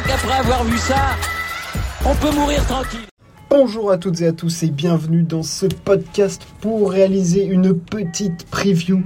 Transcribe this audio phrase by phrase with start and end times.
[0.00, 1.16] crois qu'après avoir vu ça,
[2.04, 3.00] on peut mourir tranquille.
[3.50, 8.46] Bonjour à toutes et à tous et bienvenue dans ce podcast pour réaliser une petite
[8.46, 9.02] preview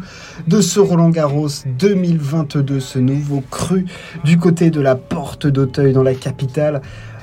[0.47, 3.87] de ce Roland Garros 2022, ce nouveau cru
[4.25, 6.83] du côté de la porte d'Auteuil dans la capitale.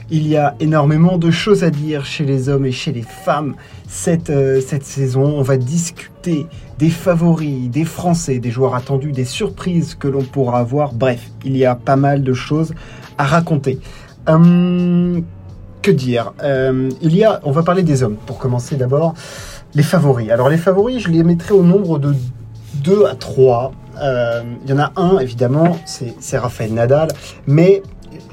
[0.10, 3.56] Il y a énormément de choses à dire chez les hommes et chez les femmes
[3.88, 5.24] cette, euh, cette saison.
[5.24, 6.48] On va discuter
[6.80, 10.94] des favoris, des Français, des joueurs attendus, des surprises que l'on pourra avoir.
[10.94, 12.74] Bref, il y a pas mal de choses
[13.18, 13.80] à raconter.
[14.28, 15.24] Hum,
[15.82, 16.34] que dire?
[16.44, 19.14] Euh, Il y a, on va parler des hommes pour commencer d'abord.
[19.74, 20.30] Les favoris.
[20.30, 22.14] Alors les favoris, je les mettrai au nombre de
[22.84, 23.72] 2 à 3.
[24.02, 27.10] Euh, Il y en a un, évidemment, c'est Raphaël Nadal,
[27.48, 27.82] mais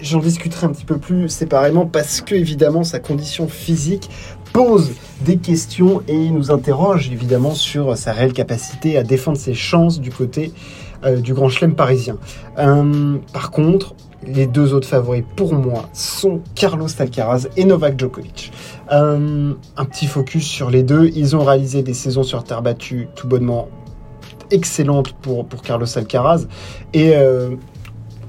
[0.00, 4.10] j'en discuterai un petit peu plus séparément parce que, évidemment, sa condition physique
[4.52, 4.92] pose
[5.24, 10.10] des questions et nous interroge, évidemment, sur sa réelle capacité à défendre ses chances du
[10.10, 10.52] côté
[11.04, 12.16] euh, du Grand Chelem parisien.
[12.56, 13.94] Par contre,
[14.26, 18.52] les deux autres favoris pour moi sont Carlos Alcaraz et Novak Djokovic.
[18.92, 21.10] Euh, un petit focus sur les deux.
[21.14, 23.68] Ils ont réalisé des saisons sur terre battue tout bonnement
[24.50, 26.46] excellentes pour, Carlos Alcaraz.
[26.94, 27.50] Et euh,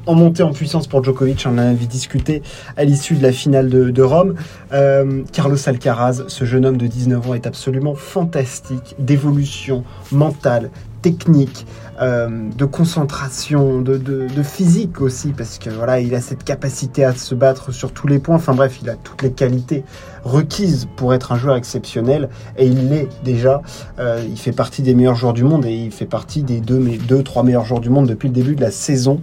[0.05, 2.41] en montée en puissance pour Djokovic, on en avait discuté
[2.77, 4.35] à l'issue de la finale de, de Rome.
[4.73, 11.65] Euh, Carlos Alcaraz, ce jeune homme de 19 ans, est absolument fantastique d'évolution mentale, technique,
[12.01, 17.35] euh, de concentration, de, physique aussi, parce que voilà, il a cette capacité à se
[17.35, 18.35] battre sur tous les points.
[18.35, 19.83] Enfin bref, il a toutes les qualités
[20.23, 23.61] requises pour être un joueur exceptionnel, et il l'est déjà.
[23.99, 27.23] Euh, il fait partie des meilleurs joueurs du monde, et il fait partie des deux,
[27.23, 29.21] trois meilleurs joueurs du monde depuis le début de la saison.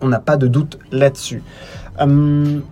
[0.00, 1.42] On n'a pas de doute là-dessus.
[1.98, 2.62] Hum,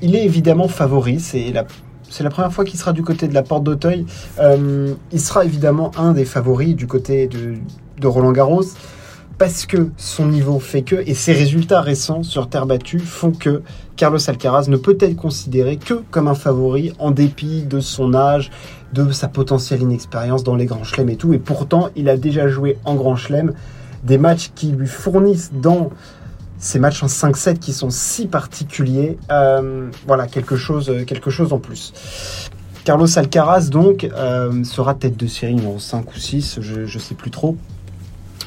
[0.00, 1.64] il est évidemment favori, c'est la
[2.12, 4.04] c'est la première fois qu'il sera du côté de la porte d'Auteuil.
[4.38, 8.64] Euh, il sera évidemment un des favoris du côté de, Roland Garros
[9.38, 13.62] parce que son niveau fait que et ses résultats récents sur terre battue font que
[13.96, 18.50] Carlos Alcaraz ne peut être considéré que comme un favori en dépit de son âge,
[18.92, 21.32] de sa potentielle inexpérience dans les grands chelems et tout.
[21.32, 23.52] Et pourtant, il a déjà joué en grand chelem
[24.02, 25.90] des matchs qui lui fournissent dans
[26.62, 31.58] ces matchs en 5-7 qui sont si particuliers, euh, voilà, quelque chose, quelque chose en
[31.58, 31.92] plus.
[32.84, 37.16] Carlos Alcaraz, donc, euh, sera tête de série numéro 5 ou 6, je ne sais
[37.16, 37.56] plus trop.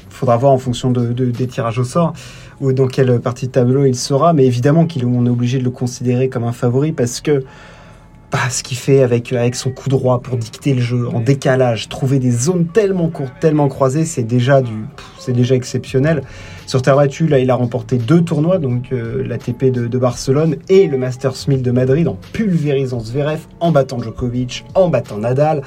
[0.10, 2.14] Faudra voir en fonction de, de, des tirages au sort
[2.62, 5.72] ou dans quelle partie de tableau il sera, mais évidemment qu'on est obligé de le
[5.72, 7.44] considérer comme un favori parce que
[8.32, 11.90] bah, ce qu'il fait avec, avec son coup droit pour dicter le jeu en décalage,
[11.90, 14.62] trouver des zones tellement courtes, tellement croisées, c'est déjà
[15.20, 16.24] c'est déjà exceptionnel.
[16.68, 20.88] Sur terre battue, là, il a remporté deux tournois, donc euh, l'ATP de, Barcelone et
[20.88, 25.62] le Masters 1000 de Madrid, en pulvérisant Zverev, en battant Djokovic, en battant Nadal.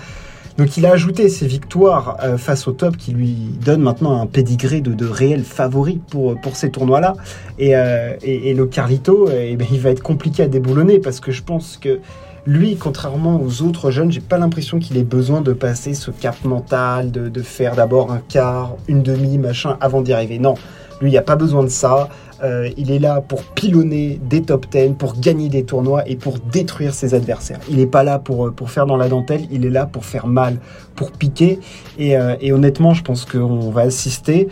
[0.58, 4.26] Donc il a ajouté ses victoires euh, face au top qui lui donne maintenant un
[4.26, 7.14] pédigré de, réel favori pour, pour ces tournois-là.
[7.60, 11.20] Et, euh, et, et, le Carlito, eh ben, il va être compliqué à déboulonner parce
[11.20, 12.00] que je pense que
[12.44, 16.44] lui, contrairement aux autres jeunes, j'ai pas l'impression qu'il ait besoin de passer ce cap
[16.44, 20.38] mental, de, de faire d'abord un quart, une demi, machin, avant d'y arriver.
[20.38, 20.54] Non,
[21.00, 22.08] lui, il n'y a pas besoin de ça.
[22.42, 26.38] Euh, il est là pour pilonner des top 10, pour gagner des tournois et pour
[26.38, 27.58] détruire ses adversaires.
[27.68, 30.26] Il n'est pas là pour, pour faire dans la dentelle, il est là pour faire
[30.26, 30.58] mal,
[30.94, 31.58] pour piquer.
[31.98, 34.48] Et, euh, honnêtement, je pense qu'on va assister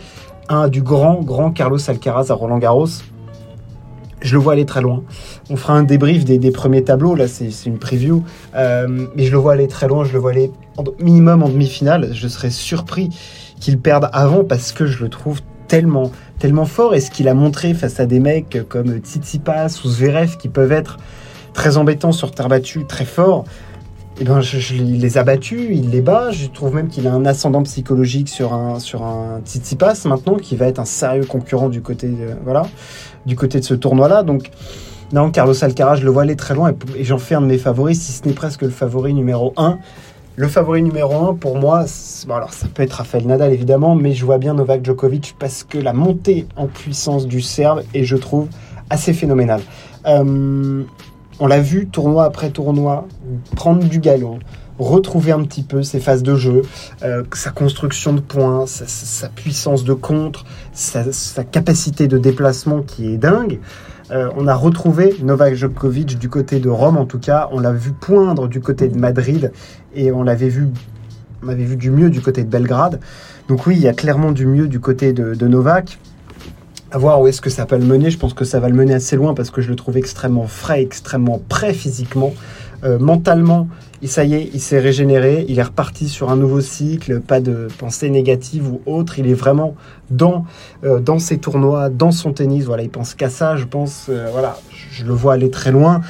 [0.49, 2.87] à un du grand, grand Carlos Alcaraz à Roland Garros
[4.21, 5.03] je le vois aller très loin.
[5.49, 8.23] On fera un débrief des, premiers tableaux, là c'est une preview,
[8.55, 10.51] euh, mais je le vois aller très loin, je le vois aller
[10.99, 12.09] minimum en demi-finale.
[12.13, 13.09] Je serais surpris
[13.59, 17.33] qu'il perde avant parce que je le trouve tellement, tellement fort et ce qu'il a
[17.33, 20.97] montré face à des mecs comme Tsitsipas ou Zverev qui peuvent être
[21.53, 23.45] très embêtants sur terre battue, très forts.
[24.19, 26.31] Eh ben, je, il les a battus, il les bat.
[26.31, 30.55] Je trouve même qu'il a un ascendant psychologique sur un, sur un Tsitsipas maintenant, qui
[30.55, 32.63] va être un sérieux concurrent du côté de, voilà,
[33.25, 34.23] du côté de ce tournoi-là.
[34.23, 34.49] Donc,
[35.13, 37.45] non, Carlos Alcaraz, je le vois aller très loin et, et j'en fais un de
[37.45, 39.77] mes favoris, si ce n'est presque le favori numéro 1.
[40.39, 41.85] Le favori numéro 1, pour moi,
[42.27, 45.63] bon, alors ça peut être Rafael Nadal évidemment, mais je vois bien Novak Djokovic parce
[45.63, 48.47] que la montée en puissance du Serbe est, je trouve,
[48.91, 49.61] assez phénoménale.
[50.05, 50.83] Euh,
[51.39, 53.07] on l'a vu tournoi après tournoi,
[53.55, 54.37] prendre du galon,
[54.77, 56.61] retrouver un petit peu ses phases de jeu,
[57.01, 61.03] euh, sa construction de points, sa, sa puissance de contre, sa,
[61.45, 63.59] capacité de déplacement qui est dingue.
[64.11, 67.73] Euh, on a retrouvé Novak Djokovic du côté de Rome en tout cas, on l'a
[67.73, 69.51] vu poindre du côté de Madrid
[69.93, 70.69] et on l'avait vu,
[71.43, 73.01] on avait vu du mieux du côté de Belgrade.
[73.49, 75.99] Donc oui, il y a clairement du mieux du côté de, Novak
[76.91, 78.09] à voir où est-ce que ça peut le mener.
[78.09, 80.47] Je pense que ça va le mener assez loin parce que je le trouve extrêmement
[80.47, 82.33] frais, extrêmement prêt physiquement.
[82.83, 83.67] Euh, mentalement,
[84.05, 87.67] ça y est, il s'est régénéré, il est reparti sur un nouveau cycle, pas de
[87.79, 89.17] pensée négative ou autre.
[89.19, 89.75] Il est vraiment
[90.11, 90.45] dans,
[90.83, 92.65] euh, dans ses tournois, dans son tennis.
[92.65, 93.55] Voilà, il pense qu'à ça.
[93.55, 94.59] Je pense, euh, voilà,
[94.91, 96.01] je le vois aller très loin.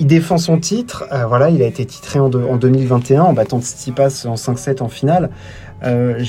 [0.00, 1.04] Il défend son titre.
[1.28, 5.30] voilà, il a été titré en, en 2021 en battant Tsitsipas en 5-7 en finale.
[5.84, 6.24] Euh,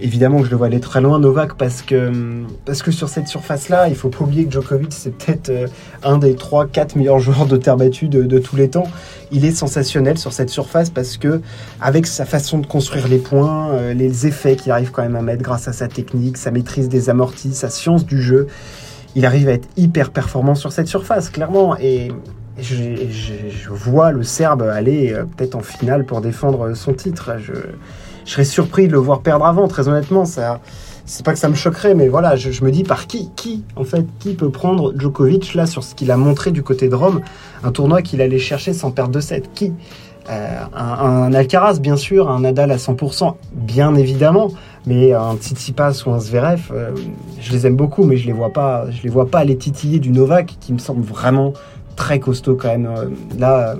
[0.00, 2.10] évidemment que je le vois aller très loin, Novak, parce que,
[2.64, 5.66] parce que sur cette surface-là, il faut pas oublier que Djokovic, c'est peut-être euh,
[6.02, 8.88] un des 3-4 meilleurs joueurs de terre battue de, tous les temps.
[9.30, 11.40] Il est sensationnel sur cette surface parce que,
[11.80, 15.22] avec sa façon de construire les points, euh, les effets qu'il arrive quand même à
[15.22, 18.48] mettre grâce à sa technique, sa maîtrise des amortis, sa science du jeu,
[19.14, 21.76] il arrive à être hyper performant sur cette surface, clairement.
[21.78, 22.10] Et,
[22.58, 27.36] je, vois le Serbe aller peut-être en finale pour défendre son titre.
[27.38, 27.54] Je,
[28.24, 30.24] je serais surpris de le voir perdre avant, très honnêtement.
[30.24, 30.60] Ça,
[31.10, 33.82] c'est pas que ça me choquerait, mais voilà, je, me dis par qui, qui, en
[33.82, 37.20] fait, qui peut prendre Djokovic là sur ce qu'il a montré du côté de Rome,
[37.64, 39.72] un tournoi qu'il allait chercher sans perdre de 7 Qui?
[40.28, 44.52] Euh, un, Alcaraz, bien sûr, un Nadal à 100%, bien évidemment,
[44.86, 46.90] mais un Tsitsipas ou un Zverev, euh,
[47.40, 49.98] je les aime beaucoup, mais je les vois pas, je les vois pas aller titiller
[49.98, 51.54] du Novak, qui me semble vraiment
[52.00, 52.86] très costaud quand même.
[52.86, 53.76] Euh, là,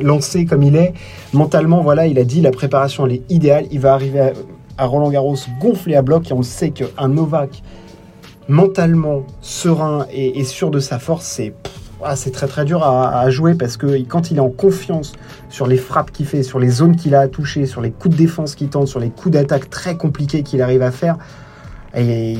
[0.00, 0.94] lancé comme il est,
[1.32, 3.66] mentalement, voilà, il a dit la préparation elle est idéale.
[3.72, 4.32] Il va arriver
[4.78, 7.62] à, Roland Garros gonflé à bloc et on sait qu'un Novak
[8.48, 11.54] mentalement serein et, sûr de sa force, c'est
[12.06, 15.12] ah, c'est très très dur à, jouer parce que quand il est en confiance
[15.48, 18.14] sur les frappes qu'il fait, sur les zones qu'il a à toucher, sur les coups
[18.14, 21.16] de défense qu'il tente, sur les coups d'attaque très compliqués qu'il arrive à faire,
[21.96, 22.32] et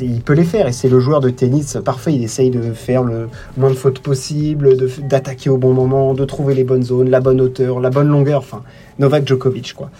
[0.00, 0.66] il, peut les faire.
[0.66, 2.12] Et c'est le joueur de tennis parfait.
[2.12, 6.54] Il essaye de faire le moins de fautes possible, d'attaquer au bon moment, de trouver
[6.54, 8.40] les bonnes zones, la bonne hauteur, la bonne longueur.
[8.40, 8.62] Enfin,
[8.98, 9.90] Novak Djokovic, quoi.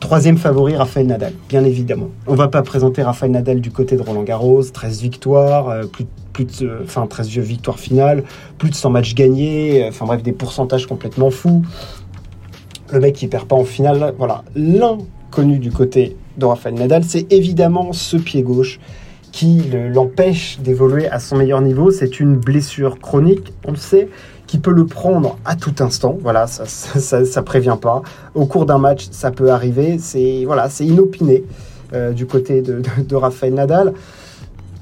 [0.00, 2.08] Troisième favori, Rafael Nadal, bien évidemment.
[2.26, 5.84] On va pas présenter Rafael Nadal du côté de Roland Garros, 13 victoires, euh,
[6.32, 8.24] plus, de, enfin 13 victoires finales,
[8.58, 11.62] plus de 100 matchs gagnés, euh, enfin bref, des pourcentages complètement fous.
[12.92, 14.42] Le mec qui perd pas en finale, voilà.
[14.56, 18.80] L'inconnu du côté de Rafael Nadal, c'est évidemment ce pied gauche
[19.32, 19.62] qui
[19.92, 21.90] l'empêche d'évoluer à son meilleur niveau.
[21.90, 24.08] C'est une blessure chronique, on le sait,
[24.46, 26.18] qui peut le prendre à tout instant.
[26.20, 28.02] Voilà, ça, ça, prévient pas.
[28.34, 29.96] Au cours d'un match, ça peut arriver.
[29.98, 31.44] C'est voilà, c'est inopiné
[31.94, 33.94] euh, du côté de, de, Rafael Nadal.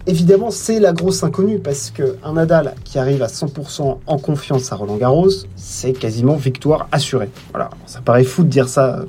[0.06, 4.72] Évidemment, c'est la grosse inconnue parce que un Nadal qui arrive à 100% en confiance
[4.72, 7.28] à Roland Garros, c'est quasiment victoire assurée.
[7.52, 9.04] Voilà, ça paraît fou de dire ça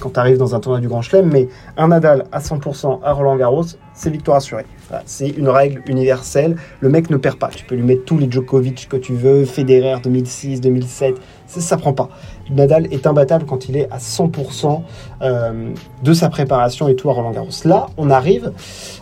[0.00, 3.12] quand tu arrives dans un tournoi du Grand Chelem, mais un Nadal à 100% à
[3.12, 3.64] Roland Garros,
[3.94, 4.66] c'est victoire assurée.
[5.06, 6.56] c'est une règle universelle.
[6.80, 7.48] Le mec ne perd pas.
[7.48, 11.14] Tu peux lui mettre tous les Djokovic que tu veux, Federer 2006, 2007,
[11.46, 12.08] ça, ça prend pas.
[12.50, 14.82] Nadal est imbattable quand il est à 100%
[15.22, 15.70] euh,
[16.02, 17.48] de sa préparation et tout à Roland Garros.
[17.64, 18.52] Là, on arrive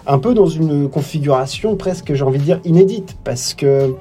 [0.07, 3.95] un peu dans une configuration presque, j'ai envie de dire, inédite, parce que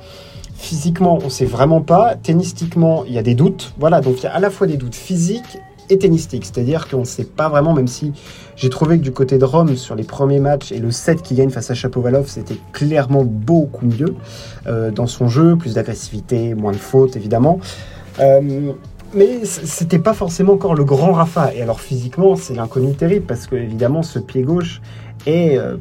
[0.54, 2.16] physiquement, on sait vraiment pas.
[2.16, 3.74] Tennistiquement, il y a des doutes.
[3.80, 5.58] Voilà, donc il y a à la fois des doutes physiques
[5.92, 6.46] et tennistique.
[6.46, 8.14] C'est-à-dire qu'on ne sait pas vraiment, même si
[8.56, 11.36] j'ai trouvé que du côté de Rome, sur les premiers matchs, et le 7 qui
[11.36, 14.16] gagne face à Chapovalov, c'était clairement beaucoup mieux
[14.68, 17.60] euh, dans son jeu, plus d'agressivité, moins de fautes évidemment.
[18.20, 18.72] Euh,
[19.14, 21.54] mais c'était pas forcément encore le grand Rafa.
[21.54, 24.82] Et alors physiquement, c'est l'inconnu terrible parce que évidemment, ce pied gauche
[25.26, 25.76] est euh,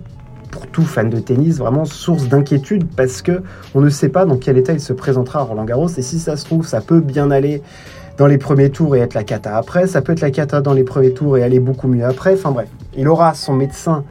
[0.50, 3.42] pour tout fan de tennis vraiment source d'inquiétude parce que
[3.76, 6.18] on ne sait pas dans quel état il se présentera à Roland Garros et si
[6.18, 7.62] ça se trouve, ça peut bien aller
[8.20, 9.86] dans les premiers tours et être la cata après.
[9.86, 12.34] Ça peut être la cata dans les premiers tours et aller beaucoup mieux après.
[12.34, 14.04] Enfin bref, il aura son médecin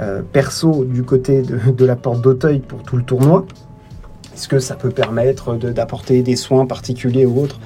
[0.00, 3.44] euh, perso du côté de, la porte d'Auteuil pour tout le tournoi.
[4.32, 7.58] Est-ce que ça peut permettre d'apporter des soins particuliers ou autres?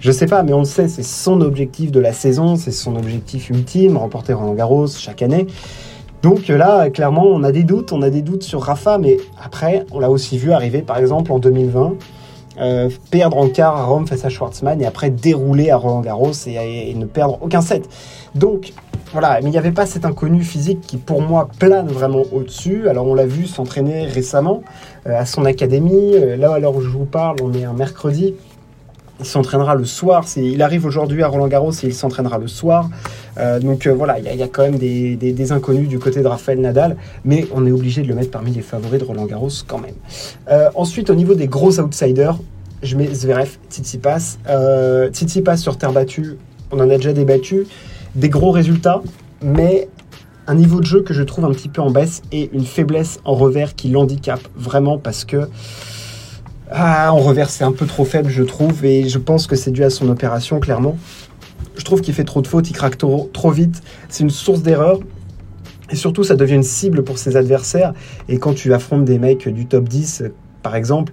[0.00, 2.96] Je sais pas, mais on le sait, c'est son objectif de la saison, c'est son
[2.96, 5.48] objectif ultime, remporter Roland Garros chaque année.
[6.22, 9.84] Donc là, clairement, on a des doutes, on a des doutes sur Rafa, mais après,
[9.92, 11.96] on l'a aussi vu arriver par exemple en 2020
[12.58, 16.32] euh, perdre en quart à Rome face à Schwartzmann et après dérouler à Roland Garros
[16.46, 17.88] et, ne perdre aucun set.
[18.34, 18.72] Donc
[19.12, 22.88] voilà, mais il n'y avait pas cet inconnu physique qui pour moi plane vraiment au-dessus.
[22.88, 24.62] Alors on l'a vu s'entraîner récemment
[25.06, 26.14] euh, à son académie.
[26.14, 28.34] Euh, là à l'heure où je vous parle, on est un mercredi.
[29.22, 30.24] Il s'entraînera le soir.
[30.36, 32.90] Il arrive aujourd'hui à Roland Garros et il s'entraînera le soir.
[33.38, 36.60] Euh, donc euh, voilà, il y, a quand même des, inconnus du côté de Rafael
[36.60, 39.78] Nadal, mais on est obligé de le mettre parmi les favoris de Roland Garros quand
[39.78, 39.94] même.
[40.50, 42.38] Euh, ensuite, au niveau des gros outsiders,
[42.82, 44.38] je mets Zverev, Tsitsipas.
[45.12, 46.36] Tsitsipas sur terre battue,
[46.70, 47.66] on en a déjà débattu.
[48.14, 49.02] Des gros résultats,
[49.40, 49.88] mais
[50.46, 53.20] un niveau de jeu que je trouve un petit peu en baisse et une faiblesse
[53.24, 55.48] en revers qui l'handicape vraiment parce que
[56.74, 59.70] ah, en revers c'est un peu trop faible je trouve et je pense que c'est
[59.70, 60.96] dû à son opération clairement.
[61.76, 63.82] Je trouve qu'il fait trop de fautes, il craque trop, vite.
[64.08, 65.00] C'est une source d'erreur.
[65.90, 67.92] Et surtout, ça devient une cible pour ses adversaires.
[68.28, 70.24] Et quand tu affrontes des mecs du top 10,
[70.62, 71.12] par exemple,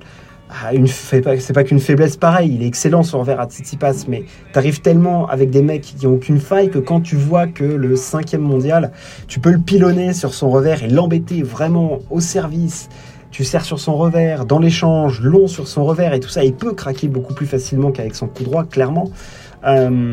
[0.49, 4.81] ah, c'est pas qu'une faiblesse pareil, il est excellent sur revers à Tsitsipas, mais t'arrives
[4.81, 8.41] tellement avec des mecs qui ont aucune faille que quand tu vois que le cinquième
[8.41, 8.91] mondial,
[9.27, 12.89] tu peux le pilonner sur son revers et l'embêter vraiment au service.
[13.31, 16.53] Tu sers sur son revers, dans l'échange, long sur son revers et tout ça, il
[16.53, 19.11] peut craquer beaucoup plus facilement qu'avec son coup droit, clairement.
[19.65, 20.11] Euh,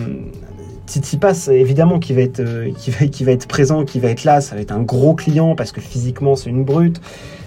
[0.86, 4.24] Tsitsipas, évidemment, qui va, être, euh, qui, va, qui va être présent, qui va être
[4.24, 7.00] là, ça va être un gros client parce que physiquement c'est une brute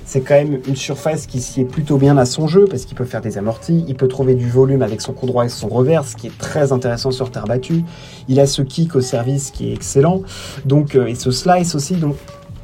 [0.09, 2.97] c'est quand même une surface qui s'y est plutôt bien à son jeu parce qu'il
[2.97, 5.67] peut faire des amortis, il peut trouver du volume avec son coup droit et son
[5.67, 7.83] revers, ce qui est très intéressant sur terre battue.
[8.27, 10.23] Il a ce kick au service qui est excellent,
[10.65, 11.93] donc euh, et ce slice aussi.
[11.93, 12.15] Donc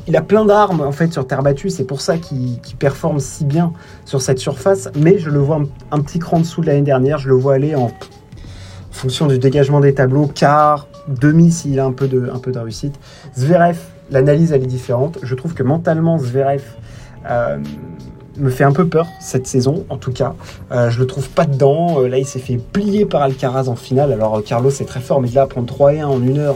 [0.08, 3.46] il a plein d'armes en fait sur terre battue, c'est pour ça qu'il performe si
[3.46, 3.74] bien
[4.06, 4.90] sur cette surface.
[4.96, 7.76] Mais je le vois un, petit cran dessous de l'année dernière, je le vois aller
[7.76, 7.92] en
[8.92, 12.60] fonction du dégagement des tableaux, quart, demi s'il a un peu de, un peu de
[12.60, 13.00] réussite.
[13.38, 13.78] Zverev,
[14.12, 15.20] l'analyse elle est différente.
[15.24, 16.64] Je trouve que mentalement Zverev
[17.30, 17.58] euh,
[18.38, 20.36] me fait un peu peur cette saison, en tout cas.
[20.72, 22.02] Euh, je le trouve pas dedans.
[22.02, 24.12] Euh, là, il s'est fait plier par Alcaraz en finale.
[24.12, 26.56] Alors, Carlos est très fort, mais là, prendre 3 et 1 en une heure,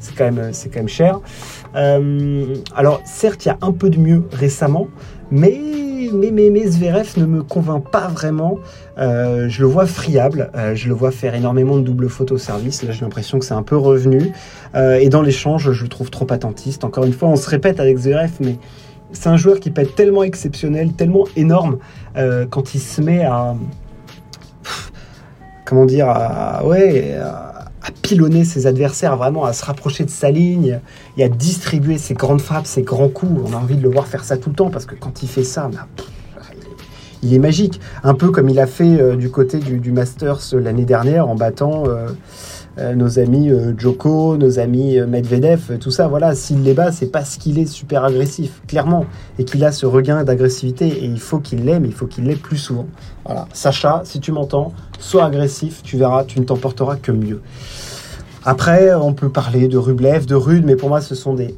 [0.00, 1.20] c'est quand, quand même cher.
[1.74, 4.88] Alors, certes, il y a un peu de mieux récemment,
[5.30, 5.60] mais,
[6.12, 8.58] mais, mais, Zverev ne me convainc pas vraiment.
[8.96, 12.82] je le vois friable, je le vois faire énormément de double photo service.
[12.82, 14.32] Là, j'ai l'impression que c'est un peu revenu.
[14.74, 16.84] et dans l'échange, je le trouve trop attentiste.
[16.84, 18.56] Encore une fois, on se répète avec Zverev, mais
[19.12, 21.78] c'est un joueur qui peut être tellement exceptionnel, tellement énorme
[22.16, 23.54] euh, quand il se met à.
[25.64, 27.16] comment dire à, Ouais.
[28.02, 30.80] Pilonner ses adversaires, vraiment à se rapprocher de sa ligne
[31.16, 33.40] et à distribuer ses grandes frappes, ses grands coups.
[33.46, 35.28] On a envie de le voir faire ça tout le temps parce que quand il
[35.28, 35.86] fait ça, bah,
[37.22, 37.80] il est magique.
[38.02, 41.84] Un peu comme il a fait euh, du côté du, Masters l'année dernière en battant.
[41.86, 42.08] Euh, euh,
[42.78, 47.06] nos amis euh, Joko, nos amis euh, Medvedev, tout ça, voilà, s'il les bat, c'est
[47.06, 49.06] parce qu'il est super agressif, clairement,
[49.38, 52.24] et qu'il a ce regain d'agressivité, et il faut qu'il l'ait, mais il faut qu'il
[52.24, 52.86] l'ait plus souvent.
[53.24, 57.42] Voilà, Sacha, si tu m'entends, sois agressif, tu verras, tu ne t'emporteras que mieux.
[58.44, 61.54] Après, on peut parler de Rublev, de Rude, mais pour moi, ce sont des,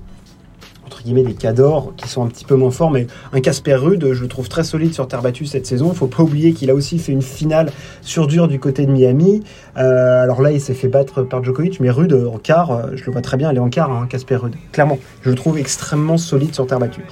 [1.05, 4.29] des cadors qui sont un petit peu moins forts, mais un Casper Rude, je le
[4.29, 5.91] trouve très solide sur terre battue cette saison.
[5.93, 8.93] Il faut pas oublier qu'il a aussi fait une finale sur dur du côté de
[8.93, 9.43] Miami.
[9.77, 13.05] Euh, alors là, il s'est fait battre par Djokovic, mais Rude en quart, euh, je
[13.05, 14.55] le vois très bien aller en quart, hein, Casper Rude.
[14.73, 17.05] Clairement, je le trouve extrêmement solide sur terre battue.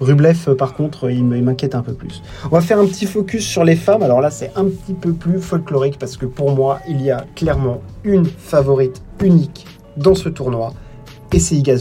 [0.00, 2.22] Rublev, euh, par contre, il m'inquiète un peu plus.
[2.44, 4.02] On va faire un petit focus sur les femmes.
[4.02, 7.24] Alors là, c'est un petit peu plus folklorique parce que pour moi, il y a
[7.34, 9.66] clairement une favorite unique
[9.96, 10.72] dans ce tournoi
[11.38, 11.74] c'est Iga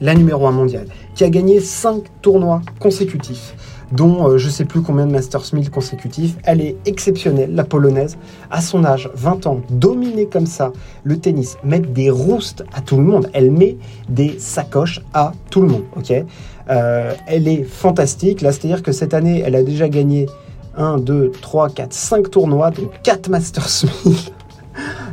[0.00, 3.54] la numéro 1 mondiale, qui a gagné 5 tournois consécutifs,
[3.92, 6.36] dont euh, je ne sais plus combien de Masters 1000 consécutifs.
[6.44, 8.18] Elle est exceptionnelle, la polonaise,
[8.50, 10.72] à son âge, 20 ans, dominer comme ça
[11.04, 13.30] le tennis, mettre des roustes à tout le monde.
[13.32, 13.76] Elle met
[14.08, 16.12] des sacoches à tout le monde, ok?
[16.70, 20.26] Euh, Elle est fantastique, là, c'est-à-dire que cette année, elle a déjà gagné
[20.76, 24.14] 1, 2, 3, 4, 5 tournois, donc 4 Masters 1000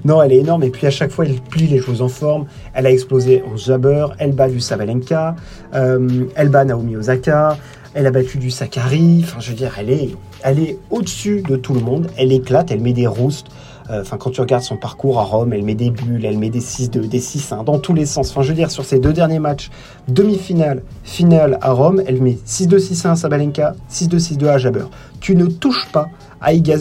[0.05, 0.63] non, elle est énorme.
[0.63, 2.45] Et puis à chaque fois, elle plie les choses en forme.
[2.73, 4.05] Elle a explosé en jabber.
[4.19, 5.35] Elle bat du Savalenka.
[5.73, 7.57] Euh, elle bat Naomi Osaka.
[7.95, 9.21] Elle a battu du Sakari.
[9.23, 10.09] Enfin, je veux dire, elle est,
[10.43, 12.07] elle est au-dessus de tout le monde.
[12.17, 12.69] Elle éclate.
[12.69, 13.47] Elle met des roustes.
[13.89, 16.49] Euh, enfin, quand tu regardes son parcours à Rome, elle met des bulles, elle met
[16.49, 18.31] des 6-2, des 6-1, dans tous les sens.
[18.31, 19.69] Enfin, je veux dire, sur ses deux derniers matchs,
[20.07, 24.85] demi-finale, finale à Rome, elle met 6-2, 6-1 à Sabalenka, 6-2, 6-2 à Jabber.
[25.19, 26.09] Tu ne touches pas
[26.41, 26.77] à Iga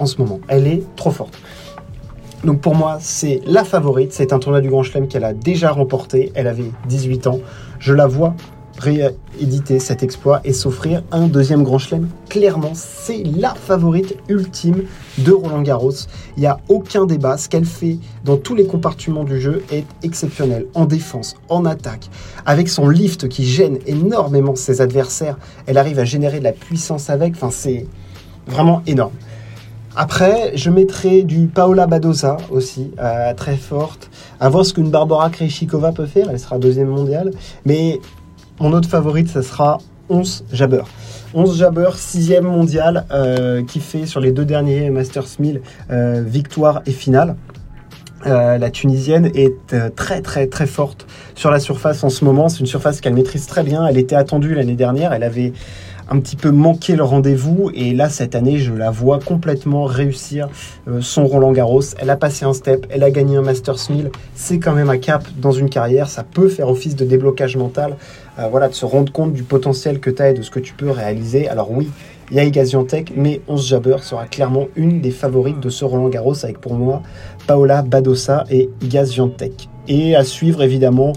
[0.00, 0.40] en ce moment.
[0.48, 1.38] Elle est trop forte.
[2.44, 4.12] Donc pour moi, c'est la favorite.
[4.12, 6.32] C'est un tournoi du Grand Chelem qu'elle a déjà remporté.
[6.34, 7.40] Elle avait 18 ans.
[7.78, 8.34] Je la vois
[8.78, 12.08] rééditer cet exploit et s'offrir un deuxième Grand Chelem.
[12.30, 14.84] Clairement, c'est la favorite ultime
[15.18, 15.92] de Roland Garros.
[16.38, 17.36] Il n'y a aucun débat.
[17.36, 20.66] Ce qu'elle fait dans tous les compartiments du jeu est exceptionnel.
[20.74, 22.08] En défense, en attaque,
[22.46, 25.36] avec son lift qui gêne énormément ses adversaires.
[25.66, 27.34] Elle arrive à générer de la puissance avec.
[27.34, 27.86] Enfin, c'est
[28.46, 29.12] vraiment énorme.
[30.02, 34.08] Après, je mettrai du Paola Badosa aussi, euh, très forte.
[34.40, 37.32] À voir ce qu'une Barbara Krejcikova peut faire, elle sera deuxième mondiale.
[37.66, 38.00] Mais
[38.60, 39.76] mon autre favorite, ce sera
[40.08, 40.84] 11 Jabber.
[41.34, 46.80] 11 Jabber, sixième mondiale, euh, qui fait sur les deux derniers Masters 1000 euh, victoire
[46.86, 47.36] et finale.
[48.24, 52.48] la Tunisienne est très très très forte sur la surface en ce moment.
[52.48, 53.86] C'est une surface qu'elle maîtrise très bien.
[53.86, 55.12] Elle était attendue l'année dernière.
[55.12, 55.52] Elle avait
[56.10, 57.70] un petit peu manqué le rendez-vous.
[57.72, 60.48] Et là, cette année, je la vois complètement réussir
[60.88, 61.82] euh, son Roland Garros.
[61.98, 64.10] Elle a passé un step, elle a gagné un Masters 1000.
[64.34, 66.08] C'est quand même un cap dans une carrière.
[66.08, 67.96] Ça peut faire office de déblocage mental.
[68.38, 70.60] Euh, voilà, de se rendre compte du potentiel que tu as et de ce que
[70.60, 71.48] tu peux réaliser.
[71.48, 71.88] Alors oui,
[72.30, 76.08] il y a Igaziantec, mais 11 Jabber sera clairement une des favorites de ce Roland
[76.08, 77.02] Garros avec pour moi
[77.46, 79.68] Paola Badosa et Igaziantec.
[79.88, 81.12] Et à suivre évidemment,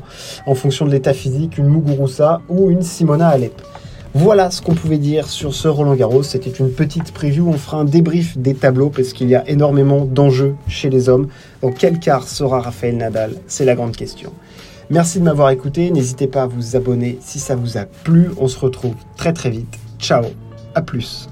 [0.45, 3.61] en fonction de l'état physique, une Muguruza ou une Simona Alep.
[4.15, 6.21] Voilà ce qu'on pouvait dire sur ce Roland Garros.
[6.21, 7.47] C'était une petite preview.
[7.49, 11.29] On fera un débrief des tableaux parce qu'il y a énormément d'enjeux chez les hommes.
[11.61, 13.33] Dans quel quart sera Raphaël Nadal?
[13.47, 14.31] C'est la grande question.
[14.91, 15.89] Merci de m'avoir écouté.
[15.89, 18.29] N'hésitez pas à vous abonner si ça vous a plu.
[18.37, 19.79] On se retrouve très très vite.
[19.97, 20.25] Ciao.
[20.75, 21.27] À plus.